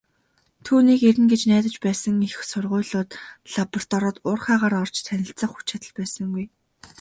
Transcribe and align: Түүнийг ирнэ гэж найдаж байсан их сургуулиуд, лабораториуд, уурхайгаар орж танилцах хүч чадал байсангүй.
Түүнийг 0.65 1.01
ирнэ 1.09 1.25
гэж 1.31 1.41
найдаж 1.51 1.75
байсан 1.85 2.15
их 2.27 2.35
сургуулиуд, 2.51 3.09
лабораториуд, 3.53 4.17
уурхайгаар 4.29 4.75
орж 4.83 4.95
танилцах 5.07 5.49
хүч 5.53 5.65
чадал 5.69 5.93
байсангүй. 5.99 6.45